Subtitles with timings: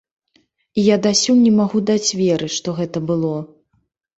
[0.77, 3.35] І я дасюль не магу даць веры, што гэта было.